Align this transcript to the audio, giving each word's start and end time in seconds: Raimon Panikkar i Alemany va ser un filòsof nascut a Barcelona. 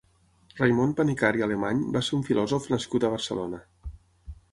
Raimon 0.59 0.93
Panikkar 0.99 1.31
i 1.39 1.43
Alemany 1.47 1.83
va 1.97 2.01
ser 2.07 2.15
un 2.19 2.23
filòsof 2.29 2.65
nascut 2.75 3.05
a 3.05 3.13
Barcelona. 3.17 3.61